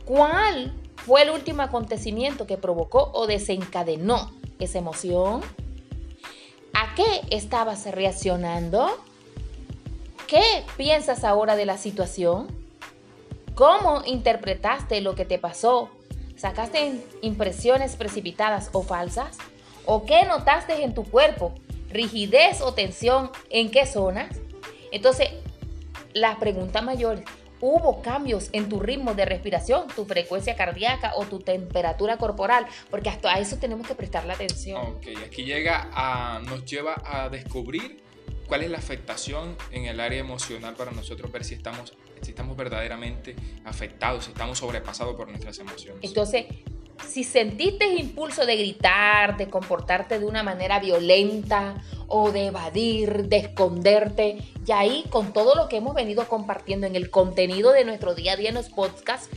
¿cuál 0.06 0.74
fue 0.96 1.22
el 1.22 1.30
último 1.30 1.62
acontecimiento 1.62 2.48
que 2.48 2.58
provocó 2.58 3.12
o 3.14 3.28
desencadenó 3.28 4.32
esa 4.60 4.80
emoción? 4.80 5.42
¿A 6.74 6.96
qué 6.96 7.22
estabas 7.30 7.86
reaccionando? 7.86 8.90
¿Qué 10.28 10.44
piensas 10.76 11.24
ahora 11.24 11.56
de 11.56 11.66
la 11.66 11.78
situación? 11.78 12.48
¿Cómo 13.56 14.02
interpretaste 14.06 15.00
lo 15.02 15.16
que 15.16 15.26
te 15.26 15.40
pasó? 15.40 15.90
¿Sacaste 16.36 17.02
impresiones 17.22 17.96
precipitadas 17.96 18.70
o 18.74 18.84
falsas? 18.84 19.38
¿O 19.86 20.06
qué 20.06 20.26
notaste 20.26 20.84
en 20.84 20.94
tu 20.94 21.04
cuerpo? 21.04 21.54
¿Rigidez 21.90 22.62
o 22.62 22.74
tensión? 22.74 23.32
¿En 23.50 23.72
qué 23.72 23.86
zonas? 23.86 24.36
Entonces, 24.92 25.30
la 26.14 26.40
pregunta 26.40 26.82
mayor, 26.82 27.24
¿hubo 27.60 28.02
cambios 28.02 28.50
en 28.52 28.70
tu 28.70 28.80
ritmo 28.80 29.14
de 29.14 29.26
respiración, 29.26 29.88
tu 29.96 30.06
frecuencia 30.06 30.56
cardíaca 30.56 31.14
o 31.16 31.26
tu 31.26 31.40
temperatura 31.40 32.18
corporal? 32.18 32.66
Porque 32.90 33.10
hasta 33.10 33.34
a 33.34 33.40
eso 33.40 33.58
tenemos 33.58 33.88
que 33.88 33.96
prestarle 33.96 34.34
atención. 34.34 34.82
Ok, 34.82 35.08
aquí 35.26 35.44
llega 35.44 35.90
a, 35.94 36.40
nos 36.40 36.66
lleva 36.66 36.96
a 37.06 37.30
descubrir 37.30 38.02
cuál 38.48 38.64
es 38.64 38.70
la 38.70 38.78
afectación 38.78 39.58
en 39.72 39.86
el 39.86 40.00
área 40.00 40.20
emocional 40.20 40.76
para 40.76 40.92
nosotros 40.92 41.32
ver 41.32 41.44
si 41.44 41.56
estamos, 41.56 41.94
si 42.22 42.32
estamos 42.32 42.56
verdaderamente 42.56 43.36
afectados, 43.66 44.26
si 44.26 44.32
estamos 44.32 44.58
sobrepasados 44.58 45.16
por 45.16 45.28
nuestras 45.28 45.60
emociones. 45.60 46.00
Entonces, 46.04 46.46
si 47.06 47.24
sentiste 47.24 47.88
impulso 47.88 48.46
de 48.46 48.58
gritar, 48.58 49.38
de 49.38 49.50
comportarte 49.50 50.20
de 50.20 50.26
una 50.26 50.44
manera 50.44 50.80
violenta 50.80 51.76
o 52.08 52.32
de 52.32 52.48
evadir, 52.48 53.28
de 53.28 53.38
esconderte, 53.38 54.38
y 54.66 54.72
ahí 54.72 55.04
con 55.10 55.34
todo 55.34 55.56
lo 55.56 55.68
que 55.68 55.78
hemos 55.78 55.94
venido 55.94 56.28
compartiendo 56.28 56.88
en 56.88 56.96
el 56.96 57.10
contenido 57.10 57.72
de 57.72 57.86
nuestro 57.86 58.16
día 58.16 58.34
a 58.34 58.36
día 58.36 58.50
en 58.50 58.56
los 58.56 58.70
podcasts, 58.70 59.30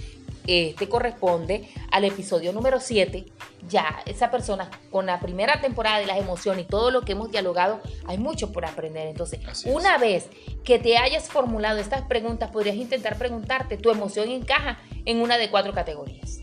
este 0.46 0.88
corresponde 0.88 1.68
al 1.90 2.04
episodio 2.04 2.52
número 2.52 2.80
7. 2.80 3.24
Ya 3.68 4.02
esa 4.06 4.30
persona 4.30 4.70
con 4.90 5.06
la 5.06 5.20
primera 5.20 5.60
temporada 5.60 6.00
de 6.00 6.06
las 6.06 6.18
emociones 6.18 6.64
y 6.64 6.68
todo 6.68 6.90
lo 6.90 7.02
que 7.02 7.12
hemos 7.12 7.30
dialogado, 7.30 7.80
hay 8.06 8.18
mucho 8.18 8.50
por 8.50 8.64
aprender. 8.64 9.06
Entonces, 9.06 9.40
una 9.66 9.98
vez 9.98 10.28
que 10.64 10.78
te 10.78 10.96
hayas 10.96 11.28
formulado 11.28 11.78
estas 11.78 12.02
preguntas, 12.02 12.50
podrías 12.50 12.76
intentar 12.76 13.16
preguntarte, 13.16 13.76
¿tu 13.76 13.90
emoción 13.90 14.28
encaja 14.30 14.78
en 15.04 15.20
una 15.20 15.38
de 15.38 15.50
cuatro 15.50 15.72
categorías? 15.72 16.40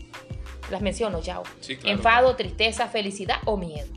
Las 0.70 0.80
menciono, 0.80 1.20
Yao. 1.20 1.42
Enfado, 1.84 2.36
tristeza, 2.36 2.88
felicidad 2.88 3.38
o 3.44 3.56
miedo. 3.56 3.88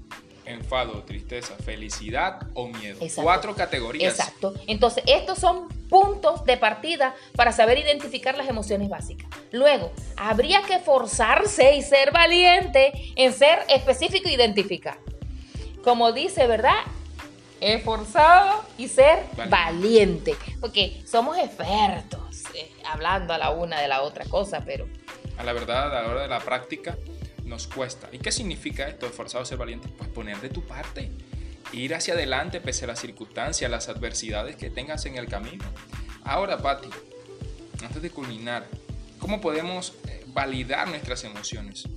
Enfado, 0.46 1.04
tristeza, 1.04 1.56
felicidad 1.64 2.48
o 2.56 2.68
miedo. 2.68 3.00
Cuatro 3.16 3.56
categorías. 3.56 4.20
Exacto. 4.20 4.54
Entonces, 4.68 5.04
estos 5.08 5.40
son 5.40 5.70
puntos 5.88 6.44
de 6.46 6.58
partida 6.58 7.16
para 7.36 7.52
saber 7.52 7.78
identificar 7.78 8.36
las 8.36 8.50
emociones 8.50 8.90
básicas. 8.90 9.30
Luego, 9.52 9.92
habría 10.18 10.62
que 10.64 10.80
forzarse 10.80 11.76
y 11.76 11.82
ser 11.82 12.12
valiente 12.12 12.92
en 13.16 13.34
ser 13.34 13.60
específico 13.70 14.30
e 14.30 14.34
identificar. 14.34 14.98
Como 15.84 16.12
dice, 16.12 16.48
¿verdad? 16.48 16.80
Esforzado 17.60 18.66
y 18.78 18.88
ser 18.88 19.24
valiente. 19.50 20.36
Porque 20.60 21.02
somos 21.06 21.38
expertos 21.38 22.44
eh, 22.56 22.72
hablando 22.86 23.34
a 23.34 23.38
la 23.38 23.52
una 23.52 23.80
de 23.80 23.88
la 23.88 24.02
otra 24.02 24.26
cosa, 24.26 24.64
pero 24.66 24.88
a 25.42 25.44
la 25.44 25.54
verdad, 25.54 25.98
a 25.98 26.04
la 26.04 26.08
hora 26.08 26.22
de 26.22 26.28
la 26.28 26.40
práctica, 26.40 26.98
nos 27.46 27.66
cuesta. 27.66 28.08
¿Y 28.12 28.20
qué 28.20 28.32
significa 28.32 28.88
esto 28.88 29.08
de 29.08 29.12
forzado 29.12 29.42
a 29.42 29.46
ser 29.46 29.58
valiente? 29.58 29.90
Pues 29.98 30.08
poner 30.10 30.40
de 30.40 30.50
tu 30.50 30.62
parte, 30.68 31.12
ir 31.74 31.96
hacia 31.96 32.14
adelante 32.14 32.62
pese 32.62 32.86
a 32.86 32.90
las 32.90 33.00
circunstancias, 33.00 33.70
las 33.70 33.90
adversidades 33.90 34.56
que 34.56 34.70
tengas 34.70 35.06
en 35.08 35.16
el 35.18 35.28
camino. 35.28 35.66
Ahora, 36.24 36.60
Patti, 36.60 36.90
antes 37.84 38.02
de 38.04 38.12
culminar, 38.12 38.68
¿cómo 39.20 39.42
podemos 39.42 39.96
eh, 40.08 40.24
validar 40.28 40.88
nuestras 40.88 41.24
emociones? 41.24 41.88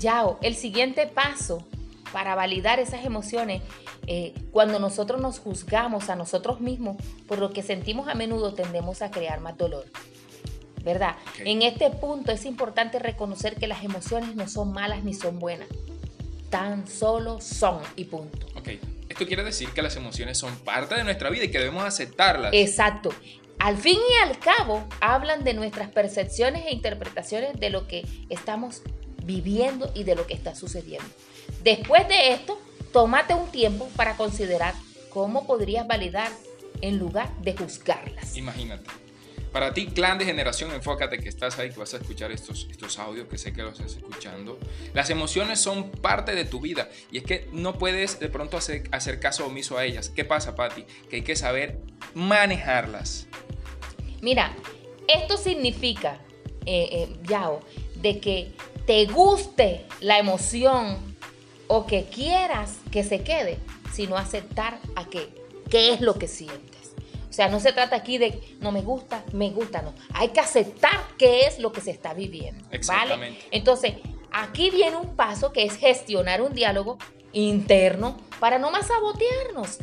Yao, 0.00 0.40
el 0.42 0.56
siguiente 0.56 1.06
paso 1.06 1.64
para 2.12 2.34
validar 2.34 2.80
esas 2.80 3.04
emociones, 3.04 3.62
eh, 4.08 4.34
cuando 4.50 4.80
nosotros 4.80 5.20
nos 5.20 5.38
juzgamos 5.38 6.10
a 6.10 6.16
nosotros 6.16 6.60
mismos 6.60 6.96
por 7.28 7.38
lo 7.38 7.52
que 7.52 7.62
sentimos 7.62 8.08
a 8.08 8.14
menudo, 8.14 8.54
tendemos 8.54 9.02
a 9.02 9.12
crear 9.12 9.38
más 9.40 9.56
dolor. 9.56 9.84
¿Verdad? 10.86 11.16
En 11.40 11.62
este 11.62 11.90
punto 11.90 12.30
es 12.30 12.46
importante 12.46 13.00
reconocer 13.00 13.56
que 13.56 13.66
las 13.66 13.82
emociones 13.82 14.36
no 14.36 14.46
son 14.48 14.72
malas 14.72 15.02
ni 15.02 15.14
son 15.14 15.40
buenas, 15.40 15.66
tan 16.48 16.86
solo 16.86 17.40
son 17.40 17.80
y 17.96 18.04
punto. 18.04 18.46
Ok, 18.54 18.68
esto 19.08 19.26
quiere 19.26 19.42
decir 19.42 19.70
que 19.70 19.82
las 19.82 19.96
emociones 19.96 20.38
son 20.38 20.56
parte 20.58 20.94
de 20.94 21.02
nuestra 21.02 21.28
vida 21.28 21.44
y 21.44 21.50
que 21.50 21.58
debemos 21.58 21.82
aceptarlas. 21.82 22.52
Exacto. 22.54 23.10
Al 23.58 23.76
fin 23.76 23.98
y 23.98 24.28
al 24.28 24.38
cabo, 24.38 24.86
hablan 25.00 25.42
de 25.42 25.54
nuestras 25.54 25.90
percepciones 25.90 26.66
e 26.66 26.72
interpretaciones 26.72 27.58
de 27.58 27.70
lo 27.70 27.88
que 27.88 28.06
estamos 28.28 28.82
viviendo 29.24 29.90
y 29.92 30.04
de 30.04 30.14
lo 30.14 30.24
que 30.28 30.34
está 30.34 30.54
sucediendo. 30.54 31.08
Después 31.64 32.06
de 32.06 32.32
esto, 32.32 32.60
tómate 32.92 33.34
un 33.34 33.50
tiempo 33.50 33.88
para 33.96 34.16
considerar 34.16 34.74
cómo 35.10 35.48
podrías 35.48 35.84
validar 35.88 36.30
en 36.80 36.98
lugar 36.98 37.36
de 37.38 37.56
juzgarlas. 37.56 38.36
Imagínate. 38.36 39.05
Para 39.56 39.72
ti, 39.72 39.86
clan 39.86 40.18
de 40.18 40.26
generación, 40.26 40.70
enfócate 40.74 41.16
que 41.16 41.30
estás 41.30 41.58
ahí, 41.58 41.70
que 41.70 41.78
vas 41.78 41.94
a 41.94 41.96
escuchar 41.96 42.30
estos, 42.30 42.68
estos 42.70 42.98
audios, 42.98 43.26
que 43.26 43.38
sé 43.38 43.54
que 43.54 43.62
los 43.62 43.72
estás 43.80 43.96
escuchando. 43.96 44.58
Las 44.92 45.08
emociones 45.08 45.58
son 45.58 45.90
parte 45.90 46.34
de 46.34 46.44
tu 46.44 46.60
vida 46.60 46.90
y 47.10 47.16
es 47.16 47.24
que 47.24 47.48
no 47.52 47.78
puedes 47.78 48.20
de 48.20 48.28
pronto 48.28 48.58
hacer, 48.58 48.82
hacer 48.92 49.18
caso 49.18 49.46
omiso 49.46 49.78
a 49.78 49.86
ellas. 49.86 50.10
¿Qué 50.10 50.26
pasa, 50.26 50.54
Patti? 50.56 50.84
Que 51.08 51.16
hay 51.16 51.22
que 51.22 51.36
saber 51.36 51.78
manejarlas. 52.12 53.28
Mira, 54.20 54.54
esto 55.08 55.38
significa, 55.38 56.20
eh, 56.66 56.88
eh, 56.92 57.16
Yao, 57.26 57.62
de 57.94 58.20
que 58.20 58.52
te 58.84 59.06
guste 59.06 59.86
la 60.02 60.18
emoción 60.18 60.98
o 61.66 61.86
que 61.86 62.04
quieras 62.04 62.76
que 62.92 63.04
se 63.04 63.22
quede, 63.22 63.56
sino 63.94 64.18
aceptar 64.18 64.80
a 64.96 65.06
qué, 65.08 65.30
qué 65.70 65.94
es 65.94 66.02
lo 66.02 66.18
que 66.18 66.28
sientes. 66.28 66.75
O 67.36 67.42
sea, 67.44 67.50
no 67.50 67.60
se 67.60 67.74
trata 67.74 67.96
aquí 67.96 68.16
de 68.16 68.56
no 68.60 68.72
me 68.72 68.80
gusta, 68.80 69.22
me 69.34 69.50
gusta, 69.50 69.82
no. 69.82 69.92
Hay 70.14 70.28
que 70.28 70.40
aceptar 70.40 71.06
qué 71.18 71.42
es 71.42 71.58
lo 71.58 71.70
que 71.70 71.82
se 71.82 71.90
está 71.90 72.14
viviendo. 72.14 72.64
¿vale? 72.86 73.36
Entonces, 73.50 73.96
aquí 74.32 74.70
viene 74.70 74.96
un 74.96 75.16
paso 75.16 75.52
que 75.52 75.64
es 75.64 75.76
gestionar 75.76 76.40
un 76.40 76.54
diálogo 76.54 76.96
interno 77.34 78.16
para 78.40 78.58
no 78.58 78.70
más 78.70 78.86
sabotearnos, 78.86 79.80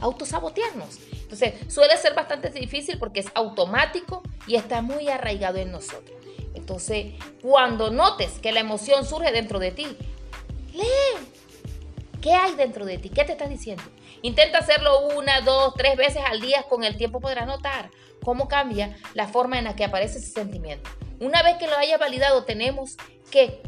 autosabotearnos. 0.00 0.98
Entonces, 1.12 1.52
suele 1.70 1.94
ser 1.98 2.14
bastante 2.14 2.48
difícil 2.48 2.96
porque 2.96 3.20
es 3.20 3.26
automático 3.34 4.22
y 4.46 4.54
está 4.54 4.80
muy 4.80 5.10
arraigado 5.10 5.58
en 5.58 5.72
nosotros. 5.72 6.16
Entonces, 6.54 7.12
cuando 7.42 7.90
notes 7.90 8.38
que 8.40 8.50
la 8.50 8.60
emoción 8.60 9.04
surge 9.04 9.30
dentro 9.30 9.58
de 9.58 9.72
ti, 9.72 9.86
lee. 10.72 11.33
¿Qué 12.24 12.32
hay 12.32 12.54
dentro 12.54 12.86
de 12.86 12.96
ti? 12.96 13.10
¿Qué 13.10 13.22
te 13.24 13.32
está 13.32 13.46
diciendo? 13.46 13.82
Intenta 14.22 14.56
hacerlo 14.56 15.08
una, 15.08 15.42
dos, 15.42 15.74
tres 15.74 15.94
veces 15.94 16.22
al 16.24 16.40
día. 16.40 16.62
Con 16.62 16.82
el 16.82 16.96
tiempo 16.96 17.20
podrás 17.20 17.46
notar 17.46 17.90
cómo 18.24 18.48
cambia 18.48 18.96
la 19.12 19.28
forma 19.28 19.58
en 19.58 19.64
la 19.64 19.76
que 19.76 19.84
aparece 19.84 20.20
ese 20.20 20.30
sentimiento. 20.30 20.88
Una 21.20 21.42
vez 21.42 21.58
que 21.58 21.66
lo 21.66 21.76
hayas 21.76 22.00
validado, 22.00 22.44
tenemos 22.44 22.96
que 23.30 23.60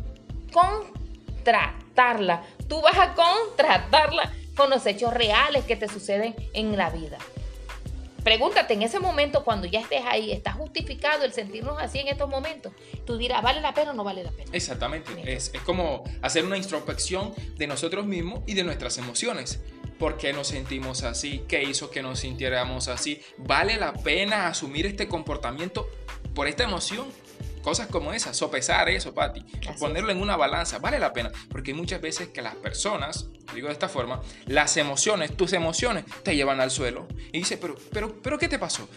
contratarla. 0.55 2.45
Tú 2.67 2.81
vas 2.81 2.97
a 2.97 3.13
contratarla 3.13 4.33
con 4.57 4.71
los 4.71 4.87
hechos 4.87 5.13
reales 5.13 5.67
que 5.67 5.77
te 5.77 5.87
suceden 5.87 6.35
en 6.55 6.79
la 6.79 6.89
vida. 6.89 7.19
Pregúntate 8.27 8.75
en 8.75 8.83
ese 8.83 8.99
momento, 8.99 9.45
cuando 9.45 9.69
ya 9.69 9.79
estés 9.79 10.03
ahí, 10.05 10.33
¿está 10.33 10.51
justificado 10.51 11.25
el 11.25 11.33
sentirnos 11.33 11.81
así 11.81 12.01
en 12.01 12.09
estos 12.09 12.29
momentos? 12.29 12.73
Tú 13.05 13.17
dirás, 13.17 13.41
¿vale 13.41 13.61
la 13.61 13.73
pena 13.73 13.93
o 13.93 13.95
no 13.95 14.03
vale 14.03 14.25
la 14.25 14.33
pena? 14.33 14.51
Exactamente. 14.53 15.13
Es, 15.33 15.53
es 15.55 15.61
como 15.61 16.03
hacer 16.23 16.45
una 16.45 16.57
introspección 16.57 17.33
de 17.57 17.69
nosotros 17.69 18.05
mismos 18.05 18.41
y 18.45 18.55
de 18.55 18.65
nuestras 18.65 18.99
emociones. 18.99 19.61
¿Por 20.01 20.17
qué 20.17 20.33
nos 20.33 20.49
sentimos 20.49 21.05
así? 21.05 21.45
¿Qué 21.47 21.63
hizo 21.63 21.89
que 21.89 22.03
nos 22.03 22.19
sintiéramos 22.19 22.89
así? 22.89 23.23
¿Vale 23.39 23.77
la 23.77 23.93
pena 23.93 24.49
asumir 24.49 24.87
este 24.87 25.07
comportamiento 25.07 25.89
por 26.35 26.49
esta 26.49 26.65
emoción? 26.65 27.07
Cosas 27.67 27.89
como 27.89 28.13
esas, 28.13 28.37
sopesar 28.37 28.89
eso, 28.91 29.13
Patti, 29.13 29.45
ponerlo 29.81 30.13
en 30.13 30.23
una 30.23 30.37
balanza, 30.37 30.79
vale 30.79 31.01
la 31.01 31.13
pena, 31.13 31.33
porque 31.51 31.73
hay 31.73 31.77
muchas 31.77 32.01
veces 32.01 32.29
que 32.29 32.41
las 32.41 32.55
personas, 32.55 33.27
digo 33.55 33.67
de 33.67 33.73
esta 33.73 33.89
forma, 33.89 34.23
las 34.47 34.77
emociones, 34.77 35.37
tus 35.37 35.53
emociones 35.53 36.05
te 36.23 36.37
llevan 36.37 36.61
al 36.61 36.71
suelo 36.71 37.09
y 37.33 37.39
dice, 37.39 37.59
pero, 37.59 37.75
pero, 37.91 38.23
pero, 38.23 38.39
¿qué 38.39 38.47
te 38.47 38.61
pasó? 38.61 38.89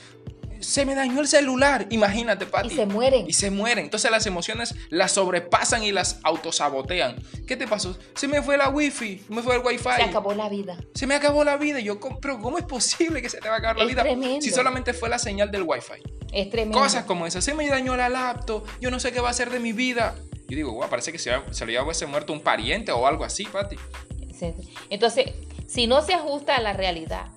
Se 0.59 0.85
me 0.85 0.95
dañó 0.95 1.21
el 1.21 1.27
celular, 1.27 1.87
imagínate, 1.89 2.45
Pati. 2.45 2.73
Y 2.73 2.75
se 2.75 2.85
mueren. 2.85 3.25
Y 3.27 3.33
se 3.33 3.51
mueren. 3.51 3.85
Entonces 3.85 4.11
las 4.11 4.25
emociones 4.25 4.75
las 4.89 5.13
sobrepasan 5.13 5.83
y 5.83 5.91
las 5.91 6.19
autosabotean. 6.23 7.21
¿Qué 7.47 7.57
te 7.57 7.67
pasó? 7.67 7.97
Se 8.15 8.27
me 8.27 8.41
fue 8.41 8.57
la 8.57 8.69
wifi, 8.69 9.23
me 9.29 9.41
fue 9.41 9.55
el 9.55 9.61
wifi. 9.65 9.83
Se 9.95 10.03
acabó 10.03 10.33
la 10.33 10.49
vida. 10.49 10.77
Se 10.93 11.07
me 11.07 11.15
acabó 11.15 11.43
la 11.43 11.57
vida. 11.57 11.79
yo, 11.79 11.99
pero 12.21 12.39
¿cómo 12.39 12.57
es 12.57 12.65
posible 12.65 13.21
que 13.21 13.29
se 13.29 13.39
te 13.39 13.49
va 13.49 13.55
a 13.55 13.57
acabar 13.59 13.77
la 13.77 13.83
es 13.83 13.89
vida? 13.89 14.03
Tremendo. 14.03 14.41
Si 14.41 14.51
solamente 14.51 14.93
fue 14.93 15.09
la 15.09 15.19
señal 15.19 15.51
del 15.51 15.63
wifi. 15.63 16.01
Es 16.31 16.49
tremendo. 16.49 16.79
Cosas 16.79 17.05
como 17.05 17.25
esas. 17.25 17.43
Se 17.43 17.53
me 17.53 17.67
dañó 17.67 17.95
la 17.95 18.09
laptop, 18.09 18.65
yo 18.79 18.91
no 18.91 18.99
sé 18.99 19.11
qué 19.11 19.19
va 19.19 19.29
a 19.29 19.31
hacer 19.31 19.49
de 19.49 19.59
mi 19.59 19.73
vida. 19.73 20.15
Yo 20.47 20.55
digo, 20.55 20.71
guau, 20.71 20.89
parece 20.89 21.11
que 21.11 21.19
se, 21.19 21.31
se 21.51 21.65
le 21.65 21.79
hubiese 21.79 22.05
muerto 22.07 22.33
un 22.33 22.41
pariente 22.41 22.91
o 22.91 23.05
algo 23.05 23.23
así, 23.23 23.45
Pati. 23.45 23.75
Entonces, 24.89 25.31
si 25.67 25.87
no 25.87 26.01
se 26.01 26.13
ajusta 26.13 26.55
a 26.55 26.61
la 26.61 26.73
realidad, 26.73 27.27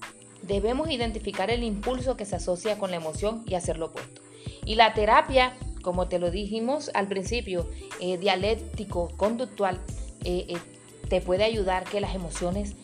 debemos 0.52 0.90
identificar 0.90 1.50
el 1.50 1.62
impulso 1.62 2.14
que 2.14 2.26
se 2.26 2.37
asocia 2.37 2.76
con 2.76 2.90
la 2.90 2.99
emoción 2.99 3.42
y 3.47 3.54
hacerlo 3.54 3.87
opuesto. 3.87 4.21
Y 4.66 4.75
la 4.75 4.92
terapia, 4.92 5.56
como 5.80 6.09
te 6.09 6.18
lo 6.18 6.30
dijimos 6.30 6.90
al 6.92 7.09
principio, 7.09 7.66
eh, 8.00 8.18
dialéctico, 8.18 9.09
conductual, 9.16 9.80
eh, 10.25 10.44
eh, 10.49 10.59
te 11.09 11.23
puede 11.23 11.44
ayudar 11.44 11.85
que 11.85 12.02
las 12.02 12.14
emociones, 12.14 12.75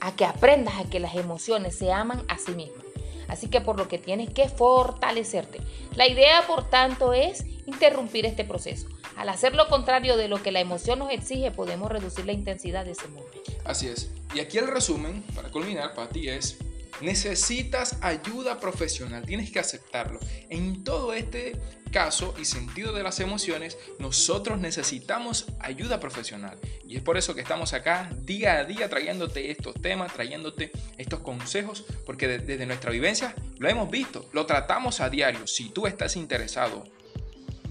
a 0.00 0.16
que 0.16 0.24
aprendas 0.24 0.74
a 0.78 0.88
que 0.88 0.98
las 0.98 1.14
emociones 1.14 1.76
se 1.76 1.92
aman 1.92 2.24
a 2.28 2.38
sí 2.38 2.52
mismas. 2.52 2.86
Así 3.28 3.48
que 3.48 3.60
por 3.60 3.76
lo 3.76 3.86
que 3.86 3.98
tienes 3.98 4.30
que 4.30 4.48
fortalecerte. 4.48 5.60
La 5.94 6.08
idea, 6.08 6.46
por 6.46 6.70
tanto, 6.70 7.12
es 7.12 7.44
interrumpir 7.66 8.24
este 8.24 8.44
proceso. 8.44 8.88
Al 9.14 9.28
hacer 9.28 9.54
lo 9.54 9.68
contrario 9.68 10.16
de 10.16 10.28
lo 10.28 10.42
que 10.42 10.52
la 10.52 10.60
emoción 10.60 11.00
nos 11.00 11.10
exige, 11.12 11.50
podemos 11.50 11.92
reducir 11.92 12.24
la 12.24 12.32
intensidad 12.32 12.86
de 12.86 12.92
ese 12.92 13.06
momento. 13.08 13.42
Así 13.64 13.88
es. 13.88 14.10
Y 14.34 14.40
aquí 14.40 14.56
el 14.56 14.68
resumen, 14.68 15.22
para 15.34 15.50
culminar, 15.50 15.94
para 15.94 16.08
ti 16.08 16.28
es 16.28 16.58
Necesitas 17.00 17.96
ayuda 18.02 18.60
profesional, 18.60 19.24
tienes 19.24 19.50
que 19.50 19.58
aceptarlo. 19.58 20.20
En 20.48 20.84
todo 20.84 21.14
este 21.14 21.56
caso 21.90 22.34
y 22.38 22.44
sentido 22.44 22.92
de 22.92 23.02
las 23.02 23.20
emociones, 23.20 23.78
nosotros 23.98 24.58
necesitamos 24.58 25.46
ayuda 25.58 25.98
profesional. 25.98 26.58
Y 26.86 26.96
es 26.96 27.02
por 27.02 27.16
eso 27.16 27.34
que 27.34 27.40
estamos 27.40 27.72
acá 27.72 28.10
día 28.22 28.58
a 28.58 28.64
día 28.64 28.88
trayéndote 28.88 29.50
estos 29.50 29.74
temas, 29.80 30.12
trayéndote 30.12 30.70
estos 30.98 31.20
consejos, 31.20 31.84
porque 32.06 32.28
desde 32.28 32.66
nuestra 32.66 32.90
vivencia 32.90 33.34
lo 33.58 33.68
hemos 33.68 33.90
visto, 33.90 34.28
lo 34.32 34.46
tratamos 34.46 35.00
a 35.00 35.10
diario. 35.10 35.46
Si 35.46 35.70
tú 35.70 35.86
estás 35.86 36.16
interesado, 36.16 36.84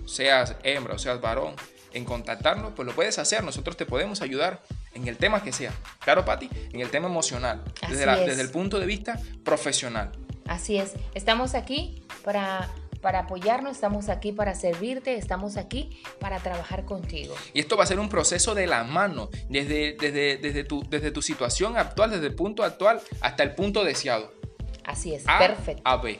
seas 0.05 0.55
hembra 0.63 0.95
o 0.95 0.99
seas 0.99 1.21
varón, 1.21 1.55
en 1.93 2.05
contactarnos, 2.05 2.73
pues 2.75 2.85
lo 2.85 2.93
puedes 2.93 3.17
hacer. 3.19 3.43
Nosotros 3.43 3.77
te 3.77 3.85
podemos 3.85 4.21
ayudar 4.21 4.61
en 4.93 5.07
el 5.07 5.17
tema 5.17 5.43
que 5.43 5.51
sea. 5.51 5.73
Claro, 5.99 6.25
Patti, 6.25 6.49
en 6.71 6.79
el 6.81 6.89
tema 6.89 7.07
emocional, 7.07 7.63
desde, 7.87 8.05
desde, 8.25 8.41
el 8.41 8.51
punto 8.51 8.79
de 8.79 8.85
vista 8.85 9.19
profesional. 9.43 10.11
Así 10.47 10.77
es. 10.77 10.93
Estamos 11.13 11.53
aquí 11.53 12.03
para, 12.23 12.69
para 13.01 13.19
apoyarnos, 13.19 13.73
estamos 13.73 14.09
aquí 14.09 14.31
para 14.31 14.55
servirte, 14.55 15.15
estamos 15.15 15.57
aquí 15.57 16.01
para 16.19 16.39
trabajar 16.39 16.85
contigo. 16.85 17.35
Y 17.53 17.59
esto 17.59 17.77
va 17.77 17.83
a 17.83 17.87
ser 17.87 17.99
un 17.99 18.09
proceso 18.09 18.55
de 18.55 18.67
la 18.67 18.83
mano, 18.83 19.29
desde, 19.47 19.95
desde, 19.99 20.37
desde, 20.37 20.63
tu, 20.63 20.83
desde 20.89 21.11
tu 21.11 21.21
situación 21.21 21.77
actual, 21.77 22.11
desde 22.11 22.27
el 22.27 22.35
punto 22.35 22.63
actual 22.63 23.01
hasta 23.21 23.43
el 23.43 23.55
punto 23.55 23.83
deseado. 23.83 24.33
Así 24.85 25.13
es, 25.13 25.23
a, 25.27 25.37
perfecto. 25.37 25.83
A 25.85 25.97
B. 25.97 26.19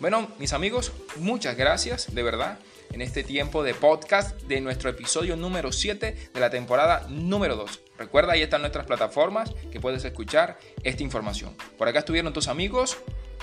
Bueno, 0.00 0.28
mis 0.38 0.52
amigos, 0.52 0.92
muchas 1.16 1.56
gracias, 1.56 2.12
de 2.14 2.22
verdad 2.22 2.58
en 2.92 3.02
este 3.02 3.22
tiempo 3.22 3.62
de 3.62 3.74
podcast 3.74 4.40
de 4.42 4.60
nuestro 4.60 4.90
episodio 4.90 5.36
número 5.36 5.72
7 5.72 6.30
de 6.32 6.40
la 6.40 6.50
temporada 6.50 7.06
número 7.08 7.56
2. 7.56 7.80
Recuerda, 7.98 8.32
ahí 8.32 8.42
están 8.42 8.62
nuestras 8.62 8.86
plataformas 8.86 9.52
que 9.70 9.80
puedes 9.80 10.04
escuchar 10.04 10.58
esta 10.82 11.02
información. 11.02 11.54
Por 11.78 11.88
acá 11.88 12.00
estuvieron 12.00 12.32
tus 12.32 12.48
amigos, 12.48 12.98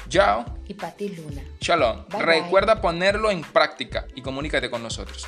Yao 0.10 0.46
y 0.68 0.74
Pati 0.74 1.10
Luna. 1.10 1.44
Shalom. 1.60 2.06
Recuerda 2.10 2.82
ponerlo 2.82 3.32
en 3.32 3.42
práctica 3.42 4.08
y 4.16 4.22
comunícate 4.22 4.70
con 4.70 4.84
nosotros. 4.84 5.28